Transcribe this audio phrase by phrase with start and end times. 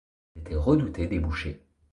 [0.35, 1.63] Elles étaient redoutées des bouchers.